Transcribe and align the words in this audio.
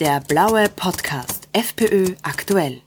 Der 0.00 0.18
blaue 0.20 0.70
Podcast 0.70 1.50
FPÖ 1.52 2.14
aktuell. 2.22 2.80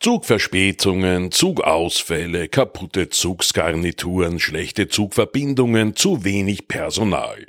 Zugverspätungen, 0.00 1.32
Zugausfälle, 1.32 2.48
kaputte 2.48 3.08
Zugsgarnituren, 3.08 4.38
schlechte 4.38 4.86
Zugverbindungen, 4.86 5.96
zu 5.96 6.22
wenig 6.22 6.68
Personal. 6.68 7.44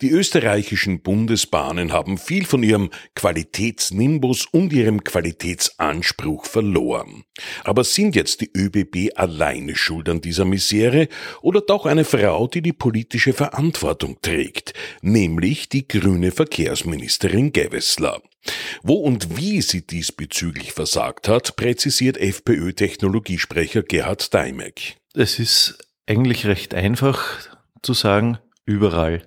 Die 0.00 0.08
österreichischen 0.08 1.02
Bundesbahnen 1.02 1.92
haben 1.92 2.16
viel 2.16 2.46
von 2.46 2.62
ihrem 2.62 2.88
Qualitätsnimbus 3.14 4.46
und 4.46 4.72
ihrem 4.72 5.04
Qualitätsanspruch 5.04 6.46
verloren. 6.46 7.24
Aber 7.64 7.84
sind 7.84 8.16
jetzt 8.16 8.40
die 8.40 8.50
ÖBB 8.56 9.10
alleine 9.14 9.76
schuld 9.76 10.08
an 10.08 10.22
dieser 10.22 10.46
Misere 10.46 11.06
oder 11.42 11.60
doch 11.60 11.84
eine 11.84 12.06
Frau, 12.06 12.46
die 12.46 12.62
die 12.62 12.72
politische 12.72 13.34
Verantwortung 13.34 14.16
trägt, 14.22 14.72
nämlich 15.02 15.68
die 15.68 15.86
grüne 15.86 16.30
Verkehrsministerin 16.30 17.52
Gewessler? 17.52 18.22
Wo 18.82 18.94
und 18.94 19.36
wie 19.36 19.60
sie 19.62 19.86
diesbezüglich 19.86 20.72
versagt 20.72 21.28
hat, 21.28 21.56
präzisiert 21.56 22.16
FPÖ-Technologiesprecher 22.16 23.82
Gerhard 23.82 24.32
Daimek. 24.32 24.96
Es 25.14 25.38
ist 25.38 25.78
eigentlich 26.06 26.46
recht 26.46 26.74
einfach 26.74 27.22
zu 27.82 27.92
sagen, 27.94 28.38
überall. 28.64 29.26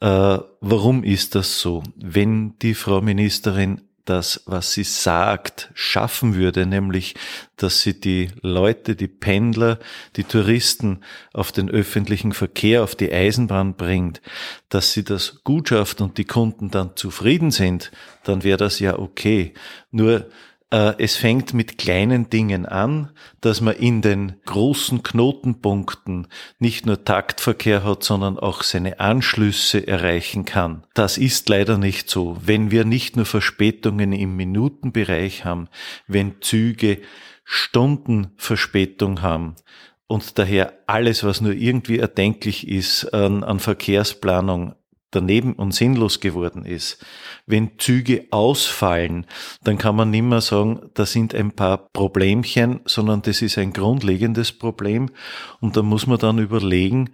Äh, 0.00 0.38
warum 0.60 1.04
ist 1.04 1.34
das 1.34 1.60
so? 1.60 1.82
Wenn 1.96 2.58
die 2.58 2.74
Frau 2.74 3.00
Ministerin 3.00 3.82
das, 4.04 4.42
was 4.46 4.72
sie 4.72 4.84
sagt, 4.84 5.70
schaffen 5.74 6.34
würde, 6.34 6.66
nämlich, 6.66 7.14
dass 7.56 7.80
sie 7.82 7.98
die 7.98 8.28
Leute, 8.40 8.96
die 8.96 9.08
Pendler, 9.08 9.78
die 10.16 10.24
Touristen 10.24 11.00
auf 11.32 11.52
den 11.52 11.70
öffentlichen 11.70 12.32
Verkehr, 12.32 12.82
auf 12.82 12.94
die 12.96 13.12
Eisenbahn 13.12 13.74
bringt, 13.74 14.20
dass 14.68 14.92
sie 14.92 15.04
das 15.04 15.44
gut 15.44 15.68
schafft 15.68 16.00
und 16.00 16.18
die 16.18 16.24
Kunden 16.24 16.70
dann 16.70 16.96
zufrieden 16.96 17.50
sind, 17.50 17.92
dann 18.24 18.42
wäre 18.42 18.58
das 18.58 18.80
ja 18.80 18.98
okay. 18.98 19.54
Nur 19.90 20.26
es 20.72 21.16
fängt 21.16 21.52
mit 21.52 21.76
kleinen 21.76 22.30
Dingen 22.30 22.64
an, 22.64 23.10
dass 23.42 23.60
man 23.60 23.76
in 23.76 24.00
den 24.00 24.40
großen 24.46 25.02
Knotenpunkten 25.02 26.28
nicht 26.58 26.86
nur 26.86 27.04
Taktverkehr 27.04 27.84
hat, 27.84 28.02
sondern 28.02 28.38
auch 28.38 28.62
seine 28.62 28.98
Anschlüsse 28.98 29.86
erreichen 29.86 30.46
kann. 30.46 30.84
Das 30.94 31.18
ist 31.18 31.50
leider 31.50 31.76
nicht 31.76 32.08
so. 32.08 32.38
Wenn 32.42 32.70
wir 32.70 32.86
nicht 32.86 33.16
nur 33.16 33.26
Verspätungen 33.26 34.12
im 34.12 34.34
Minutenbereich 34.34 35.44
haben, 35.44 35.68
wenn 36.06 36.40
Züge 36.40 37.02
Stundenverspätung 37.44 39.20
haben, 39.20 39.56
und 40.12 40.38
daher 40.38 40.74
alles, 40.86 41.24
was 41.24 41.40
nur 41.40 41.54
irgendwie 41.54 41.98
erdenklich 41.98 42.68
ist 42.68 43.14
an, 43.14 43.42
an 43.42 43.60
Verkehrsplanung 43.60 44.74
daneben 45.12 45.52
und 45.54 45.72
sinnlos 45.72 46.18
geworden 46.20 46.64
ist. 46.64 47.04
Wenn 47.46 47.78
Züge 47.78 48.26
ausfallen, 48.30 49.26
dann 49.62 49.78
kann 49.78 49.94
man 49.94 50.10
nicht 50.10 50.22
mehr 50.22 50.40
sagen, 50.40 50.80
da 50.94 51.06
sind 51.06 51.34
ein 51.34 51.52
paar 51.52 51.78
Problemchen, 51.92 52.80
sondern 52.84 53.22
das 53.22 53.42
ist 53.42 53.58
ein 53.58 53.72
grundlegendes 53.72 54.52
Problem. 54.52 55.10
Und 55.60 55.76
da 55.76 55.82
muss 55.82 56.06
man 56.06 56.18
dann 56.18 56.38
überlegen, 56.38 57.10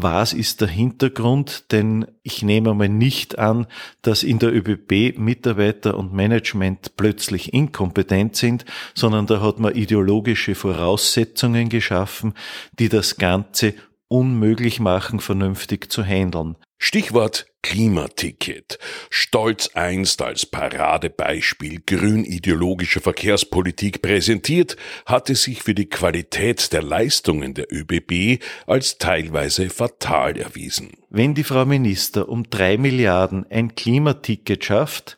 was 0.00 0.32
ist 0.32 0.60
der 0.60 0.68
Hintergrund? 0.68 1.72
Denn 1.72 2.06
ich 2.22 2.42
nehme 2.42 2.72
mal 2.72 2.88
nicht 2.88 3.36
an, 3.38 3.66
dass 4.00 4.22
in 4.22 4.38
der 4.38 4.54
ÖBB 4.54 5.18
Mitarbeiter 5.18 5.96
und 5.96 6.12
Management 6.12 6.96
plötzlich 6.96 7.52
inkompetent 7.52 8.36
sind, 8.36 8.64
sondern 8.94 9.26
da 9.26 9.40
hat 9.40 9.58
man 9.58 9.74
ideologische 9.74 10.54
Voraussetzungen 10.54 11.68
geschaffen, 11.68 12.34
die 12.78 12.88
das 12.88 13.16
Ganze 13.16 13.74
unmöglich 14.06 14.78
machen, 14.78 15.18
vernünftig 15.18 15.90
zu 15.90 16.04
handeln. 16.04 16.54
Stichwort 16.78 17.46
Klimaticket. 17.62 18.78
Stolz 19.10 19.70
einst 19.74 20.22
als 20.22 20.46
Paradebeispiel 20.46 21.82
grün-ideologischer 21.84 23.00
Verkehrspolitik 23.00 24.00
präsentiert, 24.00 24.76
hatte 25.04 25.34
sich 25.34 25.62
für 25.62 25.74
die 25.74 25.88
Qualität 25.88 26.72
der 26.72 26.82
Leistungen 26.82 27.54
der 27.54 27.66
ÖBB 27.72 28.42
als 28.66 28.98
teilweise 28.98 29.70
fatal 29.70 30.38
erwiesen. 30.38 30.92
Wenn 31.10 31.34
die 31.34 31.44
Frau 31.44 31.66
Minister 31.66 32.28
um 32.28 32.48
drei 32.48 32.78
Milliarden 32.78 33.44
ein 33.50 33.74
Klimaticket 33.74 34.64
schafft, 34.64 35.17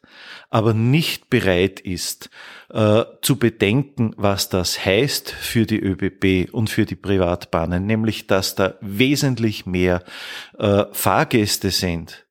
aber 0.51 0.75
nicht 0.75 1.31
bereit 1.31 1.81
ist, 1.81 2.29
äh, 2.71 3.05
zu 3.23 3.37
bedenken, 3.37 4.13
was 4.17 4.49
das 4.49 4.85
heißt 4.85 5.31
für 5.31 5.65
die 5.65 5.81
ÖBB 5.81 6.53
und 6.53 6.69
für 6.69 6.85
die 6.85 6.97
Privatbahnen, 6.97 7.87
nämlich 7.87 8.27
dass 8.27 8.57
da 8.57 8.75
wesentlich 8.81 9.65
mehr 9.65 10.03
äh, 10.59 10.85
Fahrgäste 10.93 11.71
sind, 11.71 12.27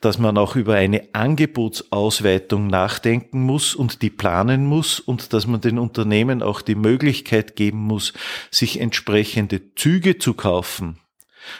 dass 0.00 0.18
man 0.18 0.36
auch 0.36 0.56
über 0.56 0.74
eine 0.74 1.08
Angebotsausweitung 1.12 2.66
nachdenken 2.66 3.42
muss 3.42 3.76
und 3.76 4.02
die 4.02 4.10
planen 4.10 4.66
muss 4.66 4.98
und 4.98 5.32
dass 5.32 5.46
man 5.46 5.60
den 5.60 5.78
Unternehmen 5.78 6.42
auch 6.42 6.62
die 6.62 6.74
Möglichkeit 6.74 7.54
geben 7.54 7.78
muss, 7.78 8.12
sich 8.50 8.80
entsprechende 8.80 9.74
Züge 9.76 10.18
zu 10.18 10.34
kaufen 10.34 10.98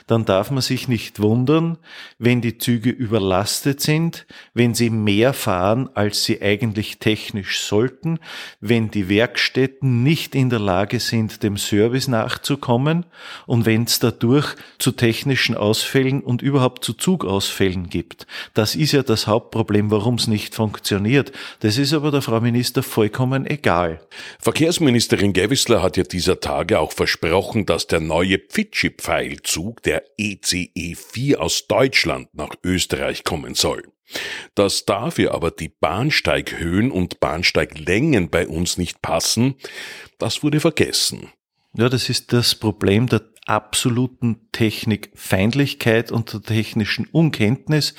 dann 0.06 0.24
darf 0.24 0.50
man 0.50 0.62
sich 0.62 0.88
nicht 0.88 1.20
wundern, 1.20 1.78
wenn 2.18 2.40
die 2.40 2.58
Züge 2.58 2.90
überlastet 2.90 3.80
sind, 3.80 4.26
wenn 4.54 4.74
sie 4.74 4.90
mehr 4.90 5.32
fahren, 5.32 5.88
als 5.94 6.24
sie 6.24 6.42
eigentlich 6.42 6.98
technisch 6.98 7.60
sollten, 7.60 8.18
wenn 8.60 8.90
die 8.90 9.08
Werkstätten 9.08 10.02
nicht 10.02 10.34
in 10.34 10.50
der 10.50 10.58
Lage 10.58 11.00
sind, 11.00 11.42
dem 11.42 11.56
Service 11.56 12.08
nachzukommen 12.08 13.06
und 13.46 13.66
wenn 13.66 13.84
es 13.84 13.98
dadurch 13.98 14.54
zu 14.78 14.92
technischen 14.92 15.56
Ausfällen 15.56 16.20
und 16.20 16.42
überhaupt 16.42 16.84
zu 16.84 16.92
Zugausfällen 16.92 17.88
gibt. 17.88 18.26
Das 18.54 18.74
ist 18.74 18.92
ja 18.92 19.02
das 19.02 19.26
Hauptproblem, 19.26 19.90
warum 19.90 20.16
es 20.16 20.26
nicht 20.26 20.54
funktioniert. 20.54 21.32
Das 21.60 21.78
ist 21.78 21.92
aber 21.92 22.10
der 22.10 22.22
Frau 22.22 22.40
Minister 22.40 22.82
vollkommen 22.82 23.46
egal. 23.46 24.00
Verkehrsministerin 24.40 25.32
Gewissler 25.32 25.82
hat 25.82 25.96
ja 25.96 26.04
dieser 26.04 26.40
Tage 26.40 26.78
auch 26.78 26.92
versprochen, 26.92 27.66
dass 27.66 27.86
der 27.86 28.00
neue 28.00 28.38
Pfitschi-Pfeilzug 28.38 29.71
Zug 29.72 29.82
der 29.82 30.04
ECE 30.18 30.94
4 30.94 31.40
aus 31.40 31.66
Deutschland 31.66 32.28
nach 32.34 32.54
Österreich 32.62 33.24
kommen 33.24 33.54
soll. 33.54 33.82
Dass 34.54 34.84
dafür 34.84 35.32
aber 35.32 35.50
die 35.50 35.70
Bahnsteighöhen 35.70 36.90
und 36.90 37.20
Bahnsteiglängen 37.20 38.28
bei 38.28 38.46
uns 38.46 38.76
nicht 38.76 39.00
passen, 39.00 39.54
das 40.18 40.42
wurde 40.42 40.60
vergessen. 40.60 41.32
Ja, 41.74 41.88
das 41.88 42.10
ist 42.10 42.34
das 42.34 42.54
Problem 42.54 43.06
der 43.06 43.22
absoluten 43.46 44.48
Technikfeindlichkeit 44.52 46.12
und 46.12 46.32
der 46.32 46.42
technischen 46.42 47.06
Unkenntnis 47.06 47.94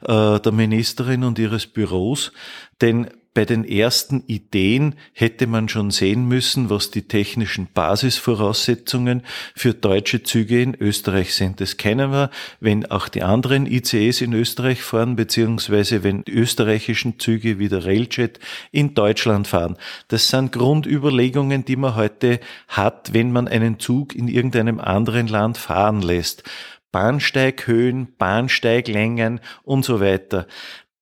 äh, 0.00 0.40
der 0.40 0.52
Ministerin 0.52 1.24
und 1.24 1.38
ihres 1.38 1.66
Büros, 1.66 2.32
denn 2.80 3.10
bei 3.38 3.44
den 3.44 3.64
ersten 3.64 4.24
Ideen 4.26 4.96
hätte 5.12 5.46
man 5.46 5.68
schon 5.68 5.92
sehen 5.92 6.26
müssen, 6.26 6.70
was 6.70 6.90
die 6.90 7.02
technischen 7.02 7.68
Basisvoraussetzungen 7.72 9.22
für 9.54 9.74
deutsche 9.74 10.24
Züge 10.24 10.60
in 10.60 10.74
Österreich 10.74 11.34
sind. 11.34 11.60
Das 11.60 11.76
kennen 11.76 12.10
wir, 12.10 12.30
wenn 12.58 12.86
auch 12.86 13.06
die 13.06 13.22
anderen 13.22 13.64
ICEs 13.66 14.22
in 14.22 14.32
Österreich 14.32 14.82
fahren, 14.82 15.14
beziehungsweise 15.14 16.02
wenn 16.02 16.24
die 16.24 16.32
österreichischen 16.32 17.20
Züge 17.20 17.60
wie 17.60 17.68
der 17.68 17.84
Railjet 17.84 18.40
in 18.72 18.94
Deutschland 18.94 19.46
fahren. 19.46 19.76
Das 20.08 20.26
sind 20.26 20.50
Grundüberlegungen, 20.50 21.64
die 21.64 21.76
man 21.76 21.94
heute 21.94 22.40
hat, 22.66 23.14
wenn 23.14 23.30
man 23.30 23.46
einen 23.46 23.78
Zug 23.78 24.16
in 24.16 24.26
irgendeinem 24.26 24.80
anderen 24.80 25.28
Land 25.28 25.58
fahren 25.58 26.02
lässt. 26.02 26.42
Bahnsteighöhen, 26.90 28.16
Bahnsteiglängen 28.18 29.38
und 29.62 29.84
so 29.84 30.00
weiter. 30.00 30.48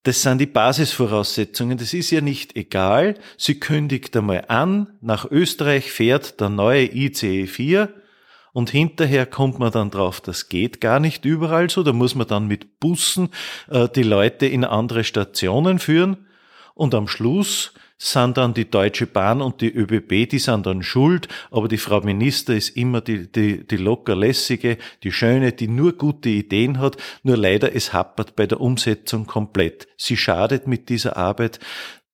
Das 0.06 0.22
sind 0.22 0.39
die 0.39 0.47
Basisvoraussetzungen. 0.47 1.78
Das 1.78 1.93
ist 1.93 2.12
ja 2.12 2.21
nicht 2.21 2.56
egal. 2.56 3.17
Sie 3.37 3.59
kündigt 3.59 4.17
einmal 4.17 4.44
an, 4.47 4.87
nach 5.00 5.28
Österreich 5.28 5.91
fährt 5.91 6.41
der 6.41 6.49
neue 6.49 6.84
ICE 6.94 7.49
4 7.49 7.93
und 8.53 8.71
hinterher 8.71 9.27
kommt 9.27 9.59
man 9.59 9.72
dann 9.72 9.91
drauf, 9.91 10.21
das 10.21 10.49
geht 10.49 10.81
gar 10.81 11.00
nicht 11.00 11.25
überall 11.25 11.69
so. 11.71 11.83
Da 11.83 11.93
muss 11.93 12.15
man 12.15 12.28
dann 12.28 12.47
mit 12.47 12.78
Bussen 12.78 13.31
äh, 13.69 13.89
die 13.89 14.05
Leute 14.05 14.47
in 14.47 14.62
andere 14.62 15.03
Stationen 15.03 15.80
führen 15.80 16.28
und 16.75 16.95
am 16.95 17.09
Schluss 17.09 17.75
sind 17.98 18.37
dann 18.37 18.54
die 18.54 18.71
Deutsche 18.71 19.07
Bahn 19.07 19.41
und 19.41 19.60
die 19.60 19.75
ÖBB, 19.75 20.28
die 20.28 20.39
sind 20.39 20.66
dann 20.66 20.83
schuld, 20.83 21.28
aber 21.51 21.69
die 21.69 21.78
Frau 21.78 22.01
Minister 22.01 22.54
ist 22.54 22.77
immer 22.77 23.01
die, 23.01 23.31
die, 23.31 23.66
die 23.66 23.77
lockerlässige, 23.77 24.78
die 25.03 25.13
schöne, 25.13 25.53
die 25.53 25.69
nur 25.69 25.95
gute 25.95 26.28
Ideen 26.28 26.78
hat, 26.78 26.97
nur 27.22 27.37
leider 27.37 27.75
es 27.75 27.93
happert 27.93 28.37
bei 28.37 28.47
der 28.47 28.60
Umsetzung 28.60 29.27
komplett. 29.27 29.89
Sie 29.97 30.16
schadet 30.16 30.66
mit 30.66 30.89
dieser 30.89 31.16
Arbeit 31.16 31.59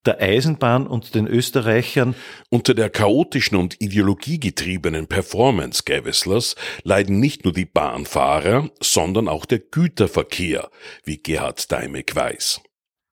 der 0.05 0.21
Eisenbahn 0.21 0.87
und 0.87 1.15
den 1.15 1.27
Österreichern. 1.27 2.15
Unter 2.51 2.75
der 2.75 2.91
chaotischen 2.91 3.57
und 3.57 3.81
ideologiegetriebenen 3.81 5.07
Performance 5.07 5.83
Gavislers 5.85 6.57
leiden 6.83 7.21
nicht 7.21 7.45
nur 7.45 7.53
die 7.53 7.67
Bahnfahrer, 7.67 8.71
sondern 8.81 9.29
auch 9.29 9.47
der 9.47 9.61
Güterverkehr, 9.61 10.71
wie 11.05 11.19
Gerhard 11.19 11.71
Daimek 11.71 12.17
weiß. 12.17 12.61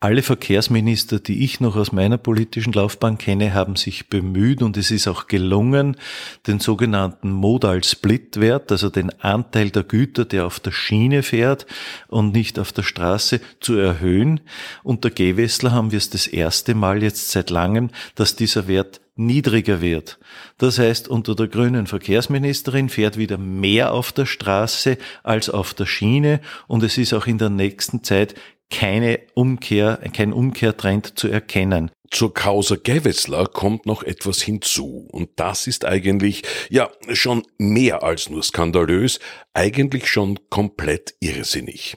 Alle 0.03 0.23
Verkehrsminister, 0.23 1.21
die 1.21 1.45
ich 1.45 1.61
noch 1.61 1.77
aus 1.77 1.93
meiner 1.93 2.17
politischen 2.17 2.73
Laufbahn 2.73 3.19
kenne, 3.19 3.53
haben 3.53 3.77
sich 3.77 4.09
bemüht 4.09 4.63
und 4.63 4.79
es 4.79 4.91
ist 4.91 5.07
auch 5.07 5.27
gelungen, 5.27 5.99
den 6.47 6.59
sogenannten 6.59 7.31
Modal 7.31 7.85
Split 7.85 8.41
Wert, 8.41 8.73
also 8.73 8.89
den 8.89 9.11
Anteil 9.21 9.69
der 9.69 9.83
Güter, 9.83 10.25
der 10.25 10.47
auf 10.47 10.59
der 10.59 10.71
Schiene 10.71 11.23
fährt 11.23 11.67
und 12.09 12.33
nicht 12.33 12.59
auf 12.59 12.73
der 12.73 12.83
Straße, 12.83 13.43
zu 13.61 13.75
erhöhen. 13.75 14.41
Unter 14.83 15.11
Gewessler 15.11 15.73
haben 15.73 15.93
wir 15.93 15.99
es 15.99 16.09
das 16.09 16.27
erste 16.27 16.75
Mal 16.75 17.03
jetzt 17.03 17.29
seit 17.29 17.51
langem, 17.51 17.91
dass 18.15 18.37
dieser 18.37 18.69
Wert 18.69 19.03
niedriger 19.17 19.83
wird. 19.83 20.19
Das 20.57 20.79
heißt, 20.79 21.09
unter 21.09 21.35
der 21.35 21.49
grünen 21.49 21.87
Verkehrsministerin 21.87 22.89
fährt 22.89 23.19
wieder 23.19 23.37
mehr 23.37 23.93
auf 23.93 24.13
der 24.13 24.25
Straße 24.25 24.97
als 25.23 25.51
auf 25.51 25.75
der 25.75 25.85
Schiene 25.85 26.41
und 26.69 26.83
es 26.85 26.97
ist 26.97 27.13
auch 27.13 27.27
in 27.27 27.37
der 27.37 27.51
nächsten 27.51 28.03
Zeit 28.03 28.35
keine 28.71 29.21
Umkehr, 29.35 30.01
kein 30.13 30.33
Umkehrtrend 30.33 31.19
zu 31.19 31.29
erkennen. 31.29 31.91
Zur 32.11 32.35
Causa 32.35 32.75
Gewessler 32.75 33.47
kommt 33.47 33.87
noch 33.87 34.03
etwas 34.03 34.43
hinzu 34.43 35.07
und 35.13 35.31
das 35.37 35.69
ist 35.69 35.85
eigentlich, 35.85 36.43
ja, 36.69 36.91
schon 37.13 37.45
mehr 37.57 38.03
als 38.03 38.29
nur 38.31 38.43
skandalös, 38.43 39.21
eigentlich 39.55 40.09
schon 40.09 40.41
komplett 40.51 41.15
irrsinnig. 41.21 41.97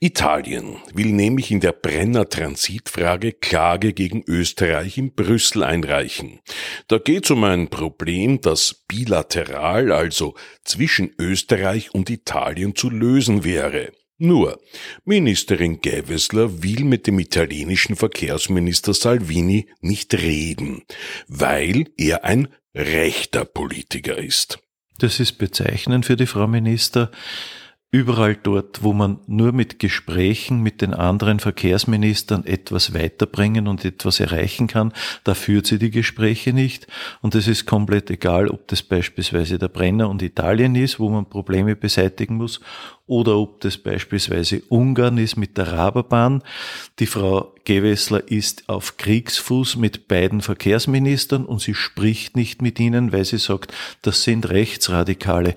Italien 0.00 0.78
will 0.92 1.12
nämlich 1.12 1.52
in 1.52 1.60
der 1.60 1.72
Brenner 1.72 2.28
Transitfrage 2.28 3.32
Klage 3.32 3.92
gegen 3.92 4.24
Österreich 4.26 4.98
in 4.98 5.14
Brüssel 5.14 5.62
einreichen. 5.62 6.40
Da 6.88 6.98
geht 6.98 7.24
es 7.24 7.30
um 7.30 7.44
ein 7.44 7.68
Problem, 7.68 8.40
das 8.40 8.84
bilateral, 8.88 9.92
also 9.92 10.34
zwischen 10.64 11.14
Österreich 11.18 11.94
und 11.94 12.10
Italien 12.10 12.74
zu 12.74 12.90
lösen 12.90 13.44
wäre. 13.44 13.92
Nur, 14.18 14.60
Ministerin 15.04 15.80
Gewessler 15.80 16.62
will 16.62 16.84
mit 16.84 17.06
dem 17.06 17.18
italienischen 17.18 17.96
Verkehrsminister 17.96 18.94
Salvini 18.94 19.66
nicht 19.80 20.14
reden, 20.14 20.82
weil 21.26 21.86
er 21.96 22.24
ein 22.24 22.48
rechter 22.74 23.44
Politiker 23.44 24.16
ist. 24.16 24.60
Das 24.98 25.18
ist 25.18 25.38
bezeichnend 25.38 26.06
für 26.06 26.16
die 26.16 26.26
Frau 26.26 26.46
Minister. 26.46 27.10
Überall 27.94 28.34
dort, 28.34 28.82
wo 28.82 28.92
man 28.92 29.20
nur 29.28 29.52
mit 29.52 29.78
Gesprächen 29.78 30.64
mit 30.64 30.80
den 30.80 30.94
anderen 30.94 31.38
Verkehrsministern 31.38 32.44
etwas 32.44 32.92
weiterbringen 32.92 33.68
und 33.68 33.84
etwas 33.84 34.18
erreichen 34.18 34.66
kann, 34.66 34.92
da 35.22 35.34
führt 35.34 35.68
sie 35.68 35.78
die 35.78 35.92
Gespräche 35.92 36.52
nicht. 36.52 36.88
Und 37.22 37.36
es 37.36 37.46
ist 37.46 37.66
komplett 37.66 38.10
egal, 38.10 38.48
ob 38.48 38.66
das 38.66 38.82
beispielsweise 38.82 39.60
der 39.60 39.68
Brenner 39.68 40.10
und 40.10 40.22
Italien 40.22 40.74
ist, 40.74 40.98
wo 40.98 41.08
man 41.08 41.26
Probleme 41.26 41.76
beseitigen 41.76 42.34
muss, 42.34 42.60
oder 43.06 43.36
ob 43.36 43.60
das 43.60 43.78
beispielsweise 43.78 44.62
Ungarn 44.70 45.16
ist 45.16 45.36
mit 45.36 45.56
der 45.56 45.70
Raberbahn. 45.70 46.42
Die 46.98 47.06
Frau 47.06 47.54
Gewessler 47.62 48.28
ist 48.28 48.68
auf 48.68 48.96
Kriegsfuß 48.96 49.76
mit 49.76 50.08
beiden 50.08 50.40
Verkehrsministern 50.40 51.44
und 51.44 51.60
sie 51.60 51.74
spricht 51.74 52.34
nicht 52.34 52.60
mit 52.60 52.80
ihnen, 52.80 53.12
weil 53.12 53.24
sie 53.24 53.38
sagt, 53.38 53.72
das 54.02 54.24
sind 54.24 54.50
Rechtsradikale 54.50 55.54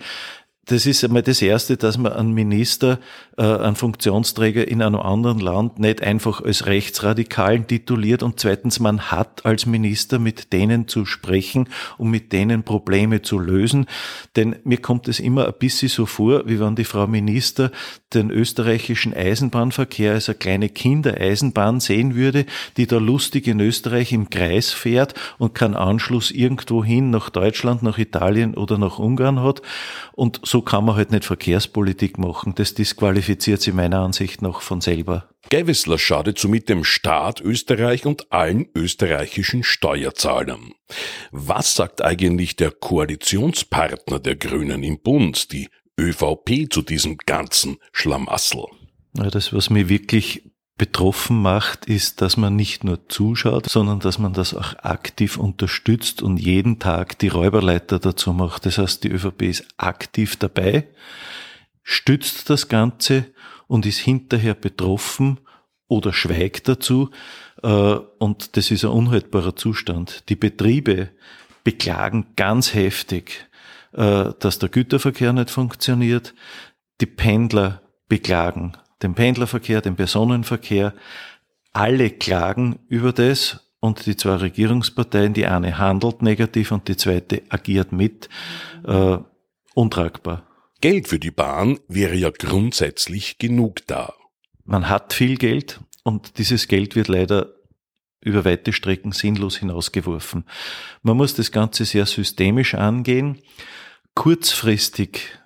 das 0.68 0.86
ist 0.86 1.04
einmal 1.04 1.24
das 1.24 1.42
Erste, 1.42 1.78
dass 1.78 1.98
man 1.98 2.14
einen 2.14 2.34
Minister, 2.34 3.00
äh, 3.38 3.44
einen 3.44 3.76
Funktionsträger 3.76 4.68
in 4.68 4.82
einem 4.82 5.00
anderen 5.00 5.40
Land 5.40 5.80
nicht 5.80 6.02
einfach 6.02 6.42
als 6.42 6.66
Rechtsradikalen 6.66 7.68
tituliert 7.68 8.24
und 8.24 8.40
zweitens, 8.40 8.80
man 8.80 9.12
hat 9.12 9.46
als 9.46 9.66
Minister 9.66 10.20
mit 10.20 10.54
denen 10.54 10.88
zu 10.88 11.06
sprechen 11.06 11.68
um 11.98 12.10
mit 12.12 12.32
denen 12.34 12.64
Probleme 12.64 13.22
zu 13.22 13.40
lösen. 13.40 13.86
Denn 14.36 14.56
mir 14.64 14.78
kommt 14.78 15.08
es 15.08 15.20
immer 15.20 15.48
ein 15.48 15.54
bisschen 15.58 15.90
so 15.90 16.06
vor, 16.06 16.44
wie 16.48 16.60
wenn 16.60 16.76
die 16.76 16.84
Frau 16.84 17.08
Minister 17.08 17.72
den 18.14 18.30
österreichischen 18.32 19.14
Eisenbahnverkehr 19.14 20.14
als 20.14 20.30
eine 20.30 20.38
kleine 20.38 20.70
Kindereisenbahn 20.70 21.80
sehen 21.80 22.16
würde, 22.16 22.46
die 22.78 22.88
da 22.88 22.98
lustig 22.98 23.48
in 23.48 23.60
Österreich 23.60 24.14
im 24.14 24.30
Kreis 24.30 24.72
fährt 24.72 25.14
und 25.38 25.56
keinen 25.56 25.76
Anschluss 25.76 26.32
irgendwo 26.32 26.84
hin 26.84 27.10
nach 27.10 27.30
Deutschland, 27.30 27.84
nach 27.84 27.98
Italien 27.98 28.56
oder 28.56 28.78
nach 28.78 29.00
Ungarn 29.00 29.42
hat. 29.42 29.62
Und 30.14 30.40
so 30.44 30.57
kann 30.62 30.86
man 30.86 30.96
halt 30.96 31.12
nicht 31.12 31.26
Verkehrspolitik 31.26 32.18
machen. 32.18 32.54
Das 32.56 32.74
disqualifiziert 32.74 33.62
sie 33.62 33.72
meiner 33.72 34.00
Ansicht 34.00 34.42
nach 34.42 34.62
von 34.62 34.82
selber. 34.82 35.30
Gewissler 35.50 35.98
schadet 35.98 36.38
somit 36.38 36.68
dem 36.70 36.84
Staat 36.84 37.42
Österreich 37.42 38.06
und 38.06 38.32
allen 38.32 38.68
österreichischen 38.76 39.64
Steuerzahlern. 39.64 40.74
Was 41.32 41.76
sagt 41.76 42.04
eigentlich 42.04 42.56
der 42.56 42.72
Koalitionspartner 42.72 44.20
der 44.20 44.36
Grünen 44.36 44.84
im 44.84 45.00
Bund, 45.00 45.52
die 45.52 45.70
ÖVP 46.00 46.72
zu 46.72 46.82
diesem 46.82 47.18
ganzen 47.18 47.78
Schlamassel? 47.92 48.66
Das, 49.14 49.54
was 49.54 49.70
mir 49.70 49.90
wirklich 49.90 50.44
betroffen 50.78 51.42
macht, 51.42 51.86
ist, 51.86 52.22
dass 52.22 52.38
man 52.38 52.56
nicht 52.56 52.84
nur 52.84 53.08
zuschaut, 53.10 53.68
sondern 53.68 54.00
dass 54.00 54.20
man 54.20 54.34
das 54.34 54.54
auch 54.54 54.76
aktiv 54.84 55.38
unterstützt 55.38 56.22
und 56.22 56.38
jeden 56.38 56.80
Tag 56.80 57.18
die 57.20 57.30
Räuberleiter 57.30 58.00
dazu 58.00 58.34
macht. 58.34 58.66
Das 58.66 58.78
heißt, 58.78 59.04
die 59.04 59.10
ÖVP 59.10 59.44
ist 59.44 59.68
aktiv 59.78 60.36
dabei, 60.36 60.88
stützt 61.84 62.50
das 62.50 62.68
Ganze 62.68 63.26
und 63.68 63.86
ist 63.86 63.98
hinterher 63.98 64.54
betroffen 64.54 65.40
oder 65.88 66.14
schweigt 66.14 66.68
dazu. 66.68 67.10
Äh, 67.64 67.68
und 68.20 68.56
das 68.56 68.70
ist 68.70 68.86
ein 68.86 68.92
unhaltbarer 68.92 69.56
Zustand. 69.56 70.30
Die 70.30 70.36
Betriebe 70.36 71.10
beklagen 71.64 72.28
ganz 72.36 72.74
heftig 72.74 73.48
äh, 73.94 74.34
dass 74.40 74.60
der 74.60 74.70
Güterverkehr 74.70 75.34
nicht 75.34 75.50
funktioniert. 75.50 76.34
Die 77.02 77.06
Pendler 77.06 77.82
beklagen 78.08 78.74
den 79.02 79.16
Pendlerverkehr, 79.16 79.82
den 79.82 79.96
Personenverkehr. 79.96 80.94
Alle 81.74 82.10
klagen 82.10 82.80
über 82.88 83.14
das 83.14 83.68
und 83.80 84.06
die 84.06 84.16
zwei 84.16 84.36
Regierungsparteien, 84.36 85.34
die 85.34 85.46
eine 85.46 85.78
handelt 85.78 86.22
negativ 86.22 86.72
und 86.72 86.88
die 86.88 86.98
zweite 86.98 87.44
agiert 87.50 87.92
mit. 87.92 88.30
Äh, 88.86 89.18
untragbar. 89.76 90.48
Geld 90.82 91.08
für 91.08 91.20
die 91.20 91.32
Bahn 91.32 91.80
wäre 91.88 92.16
ja 92.16 92.30
grundsätzlich 92.30 93.38
genug 93.38 93.86
da. 93.88 94.14
Man 94.64 94.90
hat 94.90 95.14
viel 95.14 95.38
Geld 95.38 95.80
und 96.04 96.38
dieses 96.38 96.68
Geld 96.68 96.96
wird 96.96 97.08
leider 97.08 97.54
über 98.22 98.46
weite 98.46 98.74
Strecken 98.74 99.12
sinnlos 99.12 99.58
hinausgeworfen. 99.58 100.46
Man 101.02 101.18
muss 101.18 101.34
das 101.36 101.52
Ganze 101.52 101.86
sehr 101.86 102.06
systemisch 102.06 102.76
angehen. 102.76 103.40
Kurzfristig 104.14 105.37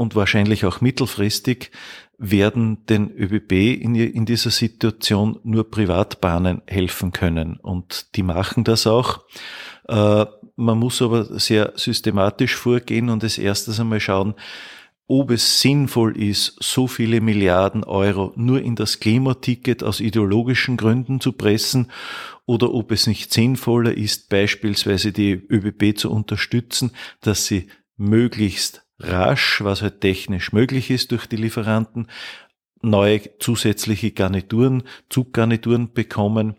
und 0.00 0.14
wahrscheinlich 0.14 0.64
auch 0.64 0.80
mittelfristig 0.80 1.72
werden 2.16 2.86
den 2.86 3.10
ÖBB 3.10 3.52
in, 3.82 3.94
in, 3.94 4.24
dieser 4.24 4.48
Situation 4.48 5.38
nur 5.42 5.70
Privatbahnen 5.70 6.62
helfen 6.66 7.12
können. 7.12 7.56
Und 7.56 8.16
die 8.16 8.22
machen 8.22 8.64
das 8.64 8.86
auch. 8.86 9.20
Äh, 9.88 10.24
man 10.56 10.78
muss 10.78 11.02
aber 11.02 11.38
sehr 11.38 11.74
systematisch 11.76 12.56
vorgehen 12.56 13.10
und 13.10 13.22
als 13.22 13.36
erstes 13.36 13.78
einmal 13.78 14.00
schauen, 14.00 14.36
ob 15.06 15.30
es 15.32 15.60
sinnvoll 15.60 16.16
ist, 16.16 16.56
so 16.60 16.86
viele 16.86 17.20
Milliarden 17.20 17.84
Euro 17.84 18.32
nur 18.36 18.62
in 18.62 18.76
das 18.76 19.00
Klimaticket 19.00 19.82
aus 19.82 20.00
ideologischen 20.00 20.78
Gründen 20.78 21.20
zu 21.20 21.32
pressen 21.32 21.90
oder 22.46 22.72
ob 22.72 22.90
es 22.90 23.06
nicht 23.06 23.34
sinnvoller 23.34 23.94
ist, 23.94 24.30
beispielsweise 24.30 25.12
die 25.12 25.32
ÖBB 25.32 25.98
zu 25.98 26.10
unterstützen, 26.10 26.92
dass 27.20 27.44
sie 27.44 27.66
möglichst 27.98 28.82
rasch, 29.00 29.62
was 29.62 29.82
halt 29.82 30.00
technisch 30.00 30.52
möglich 30.52 30.90
ist 30.90 31.10
durch 31.12 31.26
die 31.26 31.36
Lieferanten, 31.36 32.06
neue 32.82 33.20
zusätzliche 33.38 34.10
Garnituren, 34.12 34.84
Zuggarnituren 35.08 35.92
bekommen. 35.92 36.56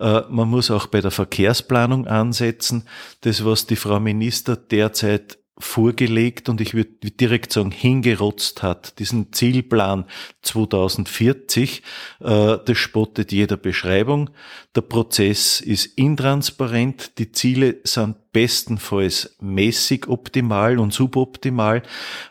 Äh, 0.00 0.22
man 0.30 0.48
muss 0.48 0.70
auch 0.70 0.86
bei 0.86 1.00
der 1.00 1.10
Verkehrsplanung 1.10 2.06
ansetzen. 2.06 2.84
Das, 3.20 3.44
was 3.44 3.66
die 3.66 3.76
Frau 3.76 4.00
Minister 4.00 4.56
derzeit 4.56 5.37
vorgelegt 5.58 6.48
und 6.48 6.60
ich 6.60 6.74
würde 6.74 6.90
direkt 7.10 7.52
sagen 7.52 7.70
hingerotzt 7.70 8.62
hat, 8.62 8.98
diesen 8.98 9.32
Zielplan 9.32 10.04
2040, 10.42 11.82
äh, 12.20 12.58
das 12.64 12.78
spottet 12.78 13.32
jeder 13.32 13.56
Beschreibung. 13.56 14.30
Der 14.76 14.82
Prozess 14.82 15.60
ist 15.60 15.86
intransparent, 15.98 17.18
die 17.18 17.32
Ziele 17.32 17.76
sind 17.84 18.16
bestenfalls 18.32 19.36
mäßig 19.40 20.06
optimal 20.08 20.78
und 20.78 20.92
suboptimal. 20.92 21.82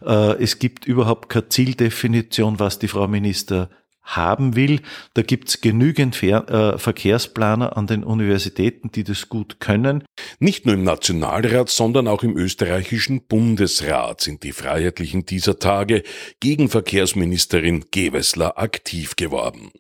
Äh, 0.06 0.42
es 0.42 0.60
gibt 0.60 0.86
überhaupt 0.86 1.30
keine 1.30 1.50
Zieldefinition, 1.50 2.60
was 2.60 2.80
die 2.80 2.88
Frau 2.88 3.08
Minister 3.08 3.70
haben 4.08 4.56
will. 4.56 4.82
Da 5.14 5.22
gibt's 5.22 5.62
genügend 5.62 6.16
Ver 6.16 6.50
äh, 6.50 6.78
Verkehrsplaner 6.78 7.78
an 7.78 7.88
den 7.88 8.04
Universitäten, 8.04 8.92
die 8.92 9.04
das 9.04 9.30
gut 9.30 9.60
können. 9.60 10.04
Nicht 10.40 10.66
nur 10.66 10.76
im 10.76 10.84
Nationalrat, 10.84 11.70
sondern 11.70 12.08
auch 12.08 12.24
im 12.24 12.38
österreichischen 12.38 13.22
Bundesrat 13.28 14.22
sind 14.22 14.44
die 14.44 14.54
Freiheitlichen 14.54 15.26
dieser 15.26 15.60
Tage 15.60 16.04
gegen 16.40 16.70
Verkehrsministerin 16.70 17.86
Gewessler 17.92 18.58
aktiv 18.58 19.16
geworden. 19.16 19.72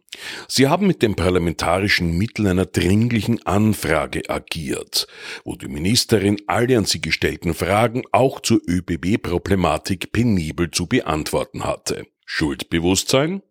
Sie 0.47 0.67
haben 0.67 0.87
mit 0.87 1.01
den 1.01 1.15
parlamentarischen 1.15 2.17
Mitteln 2.17 2.47
einer 2.47 2.65
dringlichen 2.65 3.45
Anfrage 3.45 4.29
agiert, 4.29 5.07
wo 5.43 5.55
die 5.55 5.67
Ministerin 5.67 6.37
alle 6.47 6.77
an 6.77 6.85
sie 6.85 7.01
gestellten 7.01 7.53
Fragen 7.53 8.03
auch 8.11 8.41
zur 8.41 8.59
ÖBB-Problematik 8.67 10.11
penibel 10.11 10.71
zu 10.71 10.87
beantworten 10.87 11.63
hatte. 11.63 12.07
Schuldbewusstsein? 12.25 13.41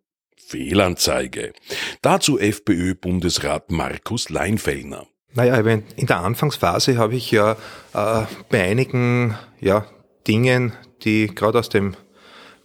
Fehlanzeige. 0.47 1.53
Dazu 2.01 2.39
FPÖ-Bundesrat 2.39 3.69
Markus 3.69 4.29
Leinfellner. 4.29 5.07
Naja, 5.33 5.59
in 5.59 6.07
der 6.07 6.21
Anfangsphase 6.21 6.97
habe 6.97 7.15
ich 7.15 7.31
ja 7.31 7.57
äh, 7.93 8.25
bei 8.49 8.63
einigen 8.63 9.37
ja, 9.59 9.85
Dingen, 10.25 10.71
die 11.03 11.27
gerade 11.27 11.59
aus 11.59 11.69
dem 11.69 11.95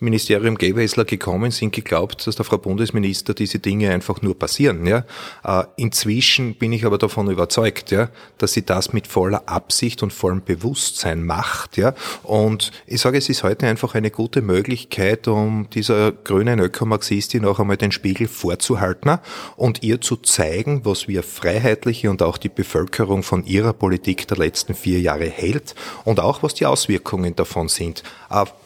Ministerium 0.02 0.58
Gewessler 0.58 1.04
gekommen 1.04 1.50
sind, 1.50 1.72
geglaubt, 1.72 2.26
dass 2.26 2.36
der 2.36 2.44
Frau 2.44 2.58
Bundesminister 2.58 3.34
diese 3.34 3.58
Dinge 3.58 3.90
einfach 3.90 4.20
nur 4.20 4.38
passieren. 4.38 4.86
Ja. 4.86 5.04
Äh, 5.44 5.64
inzwischen 5.76 6.54
bin 6.56 6.72
ich 6.72 6.84
aber 6.84 6.98
davon 6.98 7.30
überzeugt, 7.30 7.90
ja, 7.90 8.08
dass 8.38 8.52
sie 8.52 8.66
das 8.66 8.92
mit 8.92 9.06
voller 9.06 9.48
Absicht 9.48 10.02
und 10.02 10.12
vollem 10.12 10.42
Bewusstsein 10.44 11.24
macht. 11.24 11.76
Ja. 11.76 11.94
Und 12.22 12.72
ich 12.86 13.00
sage, 13.00 13.18
es 13.18 13.28
ist 13.28 13.42
heute 13.42 13.66
einfach 13.66 13.94
eine 13.94 14.10
gute 14.10 14.42
Möglichkeit, 14.42 15.28
um 15.28 15.70
dieser 15.70 16.12
grünen 16.12 16.58
Ökomarxistin 16.58 17.44
auch 17.44 17.60
einmal 17.60 17.76
den 17.76 17.92
Spiegel 17.92 18.28
vorzuhalten 18.28 19.18
und 19.56 19.82
ihr 19.82 20.00
zu 20.00 20.16
zeigen, 20.16 20.84
was 20.84 21.08
wir 21.08 21.22
Freiheitliche 21.22 22.10
und 22.10 22.22
auch 22.22 22.38
die 22.38 22.48
Bevölkerung 22.48 23.22
von 23.22 23.44
ihrer 23.44 23.72
Politik 23.72 24.26
der 24.28 24.38
letzten 24.38 24.74
vier 24.74 25.00
Jahre 25.00 25.26
hält 25.26 25.74
und 26.04 26.20
auch 26.20 26.42
was 26.42 26.54
die 26.54 26.66
Auswirkungen 26.66 27.36
davon 27.36 27.68
sind. 27.68 28.02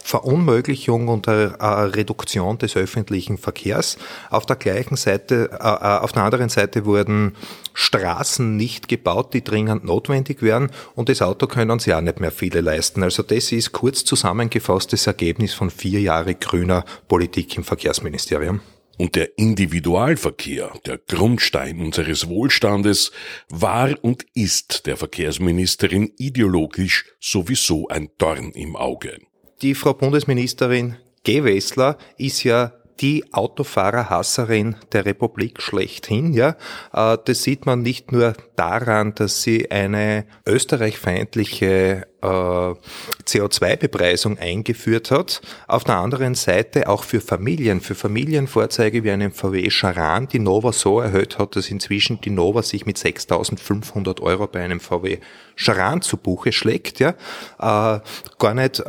Verunmöglichung 0.07 1.09
und 1.09 1.26
eine 1.29 1.95
Reduktion 1.95 2.59
des 2.59 2.77
öffentlichen 2.77 3.39
Verkehrs. 3.39 3.99
Auf 4.31 4.47
der 4.47 4.57
gleichen 4.57 4.97
Seite, 4.97 5.51
äh, 5.53 5.57
äh, 5.57 5.99
auf 5.99 6.13
der 6.13 6.23
anderen 6.23 6.49
Seite 6.49 6.85
wurden 6.85 7.35
Straßen 7.75 8.57
nicht 8.57 8.89
gebaut, 8.89 9.35
die 9.35 9.45
dringend 9.45 9.85
notwendig 9.85 10.43
wären 10.43 10.71
und 10.95 11.09
das 11.09 11.23
Auto 11.23 11.47
können 11.47 11.79
sie 11.79 11.95
auch 11.95 12.01
nicht 12.01 12.21
mehr 12.21 12.33
viele 12.33 12.61
leisten. 12.61 13.03
Also 13.03 13.23
das 13.23 13.53
ist 13.53 13.73
kurz 13.73 14.05
zusammengefasstes 14.05 15.07
Ergebnis 15.07 15.55
von 15.55 15.71
vier 15.71 16.01
Jahren 16.01 16.39
grüner 16.41 16.85
Politik 17.09 17.57
im 17.57 17.65
Verkehrsministerium. 17.65 18.61
Und 18.99 19.15
der 19.15 19.37
Individualverkehr, 19.39 20.73
der 20.87 20.99
Grundstein 20.99 21.81
unseres 21.81 22.29
Wohlstandes, 22.29 23.13
war 23.51 23.93
und 24.03 24.25
ist 24.35 24.87
der 24.87 24.97
Verkehrsministerin 24.97 26.13
ideologisch 26.17 27.05
sowieso 27.21 27.89
ein 27.89 28.09
Dorn 28.17 28.53
im 28.53 28.75
Auge. 28.75 29.19
Die 29.61 29.75
Frau 29.75 29.93
Bundesministerin 29.93 30.97
Gewessler 31.27 31.99
ist 32.19 32.45
ja 32.45 32.73
die 33.01 33.25
Autofahrerhasserin 33.33 34.77
der 34.93 35.05
Republik 35.05 35.61
schlechthin, 35.61 36.33
ja. 36.33 36.57
Äh, 36.93 37.19
das 37.25 37.43
sieht 37.43 37.67
man 37.67 37.83
nicht 37.83 38.13
nur 38.13 38.35
daran, 38.55 39.15
dass 39.15 39.43
sie 39.43 39.71
eine 39.71 40.25
österreichfeindliche 40.47 42.07
äh, 42.23 42.27
CO2-Bepreisung 42.27 44.39
eingeführt 44.39 45.11
hat. 45.11 45.43
Auf 45.67 45.85
der 45.85 45.97
anderen 45.97 46.37
Seite 46.37 46.89
auch 46.89 47.03
für 47.03 47.21
Familien, 47.21 47.81
für 47.81 47.97
Familienvorzeige 47.97 49.05
wie 49.05 49.11
einen 49.11 49.33
VW 49.33 49.69
Charan, 49.69 50.29
die 50.29 50.39
Nova 50.39 50.73
so 50.73 51.01
erhöht 51.01 51.39
hat, 51.39 51.57
dass 51.57 51.69
inzwischen 51.69 52.21
die 52.21 52.31
Nova 52.31 52.63
sich 52.63 52.87
mit 52.87 52.99
6.500 52.99 54.23
Euro 54.23 54.47
bei 54.47 54.63
einem 54.63 54.81
VW 54.81 55.19
Charan 55.57 56.03
zu 56.03 56.17
Buche 56.17 56.53
schlägt, 56.53 57.01
ja. 57.01 57.11
Äh, 57.59 58.01
gar 58.39 58.55
nicht 58.55 58.83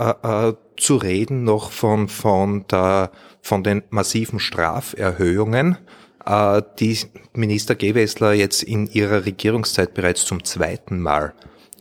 zu 0.77 0.95
reden 0.97 1.43
noch 1.43 1.71
von, 1.71 2.07
von 2.07 2.65
der, 2.67 3.11
von 3.41 3.63
den 3.63 3.83
massiven 3.89 4.39
Straferhöhungen, 4.39 5.77
äh, 6.25 6.61
die 6.79 6.97
Minister 7.33 7.75
Gewessler 7.75 8.33
jetzt 8.33 8.63
in 8.63 8.87
ihrer 8.87 9.25
Regierungszeit 9.25 9.93
bereits 9.93 10.25
zum 10.25 10.43
zweiten 10.43 10.99
Mal 10.99 11.33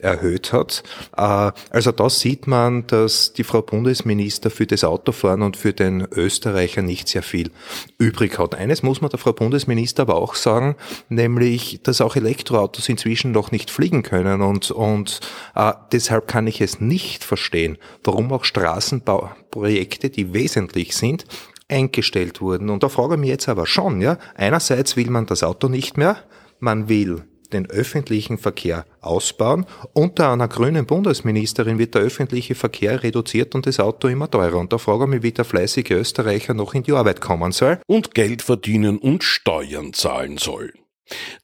erhöht 0.06 0.52
hat. 0.52 0.82
Äh, 1.16 1.52
also 1.70 1.92
da 1.92 2.08
sieht 2.08 2.46
man, 2.46 2.86
dass 2.86 3.32
die 3.32 3.44
Frau 3.44 3.62
Bundesminister 3.62 4.50
für 4.50 4.66
das 4.66 4.84
Autofahren 4.84 5.42
und 5.42 5.56
für 5.56 5.72
den 5.72 6.06
Österreicher 6.10 6.82
nicht 6.82 7.08
sehr 7.08 7.22
viel 7.22 7.50
übrig 7.98 8.38
hat. 8.38 8.54
Eines 8.54 8.82
muss 8.82 9.00
man 9.00 9.10
der 9.10 9.18
Frau 9.18 9.32
Bundesminister 9.32 10.02
aber 10.02 10.16
auch 10.16 10.34
sagen, 10.34 10.76
nämlich, 11.08 11.80
dass 11.82 12.00
auch 12.00 12.16
Elektroautos 12.16 12.88
inzwischen 12.88 13.32
noch 13.32 13.50
nicht 13.50 13.70
fliegen 13.70 14.02
können 14.02 14.40
und, 14.42 14.70
und 14.70 15.20
äh, 15.54 15.72
deshalb 15.92 16.28
kann 16.28 16.46
ich 16.46 16.60
es 16.60 16.80
nicht 16.80 17.24
verstehen, 17.24 17.76
warum 18.04 18.32
auch 18.32 18.44
Straßenbauprojekte, 18.44 20.10
die 20.10 20.32
wesentlich 20.32 20.96
sind, 20.96 21.24
eingestellt 21.68 22.40
wurden. 22.40 22.70
Und 22.70 22.82
da 22.82 22.88
frage 22.88 23.14
ich 23.14 23.20
mich 23.20 23.30
jetzt 23.30 23.48
aber 23.48 23.66
schon, 23.66 24.00
ja, 24.00 24.18
einerseits 24.36 24.96
will 24.96 25.10
man 25.10 25.26
das 25.26 25.42
Auto 25.42 25.68
nicht 25.68 25.96
mehr, 25.96 26.16
man 26.60 26.88
will 26.88 27.24
den 27.48 27.70
öffentlichen 27.70 28.38
Verkehr 28.38 28.84
ausbauen. 29.00 29.66
Unter 29.92 30.32
einer 30.32 30.48
grünen 30.48 30.86
Bundesministerin 30.86 31.78
wird 31.78 31.94
der 31.94 32.02
öffentliche 32.02 32.54
Verkehr 32.54 33.02
reduziert 33.02 33.54
und 33.54 33.66
das 33.66 33.80
Auto 33.80 34.08
immer 34.08 34.30
teurer. 34.30 34.58
Und 34.58 34.72
da 34.72 34.78
frage 34.78 35.04
ich 35.04 35.10
mich, 35.10 35.22
wie 35.22 35.32
der 35.32 35.44
fleißige 35.44 35.90
Österreicher 35.92 36.54
noch 36.54 36.74
in 36.74 36.82
die 36.82 36.92
Arbeit 36.92 37.20
kommen 37.20 37.52
soll. 37.52 37.78
Und 37.86 38.14
Geld 38.14 38.42
verdienen 38.42 38.98
und 38.98 39.24
Steuern 39.24 39.92
zahlen 39.92 40.38
soll. 40.38 40.72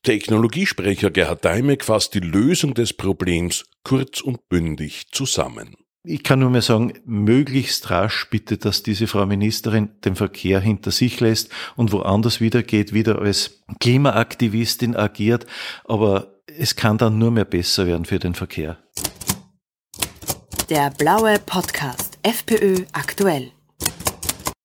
Technologiesprecher 0.02 1.10
Gerhard 1.10 1.44
Deimek 1.44 1.84
fasst 1.84 2.14
die 2.14 2.20
Lösung 2.20 2.74
des 2.74 2.92
Problems 2.92 3.64
kurz 3.84 4.20
und 4.20 4.48
bündig 4.48 5.06
zusammen. 5.12 5.76
Ich 6.04 6.24
kann 6.24 6.40
nur 6.40 6.50
mehr 6.50 6.62
sagen, 6.62 6.94
möglichst 7.04 7.90
rasch 7.90 8.28
bitte, 8.28 8.58
dass 8.58 8.82
diese 8.82 9.06
Frau 9.06 9.24
Ministerin 9.24 9.90
den 10.04 10.16
Verkehr 10.16 10.58
hinter 10.58 10.90
sich 10.90 11.20
lässt 11.20 11.50
und 11.76 11.92
woanders 11.92 12.40
wieder 12.40 12.64
geht, 12.64 12.92
wieder 12.92 13.20
als 13.20 13.62
Klimaaktivistin 13.78 14.96
agiert. 14.96 15.46
Aber 15.84 16.40
es 16.46 16.74
kann 16.74 16.98
dann 16.98 17.18
nur 17.18 17.30
mehr 17.30 17.44
besser 17.44 17.86
werden 17.86 18.04
für 18.04 18.18
den 18.18 18.34
Verkehr. 18.34 18.78
Der 20.70 20.90
blaue 20.90 21.38
Podcast 21.38 22.18
FPÖ 22.24 22.84
aktuell. 22.92 23.52